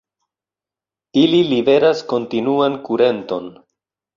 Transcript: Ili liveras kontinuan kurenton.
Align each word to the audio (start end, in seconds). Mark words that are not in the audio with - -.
Ili 1.25 1.41
liveras 1.51 2.03
kontinuan 2.15 2.81
kurenton. 2.89 3.53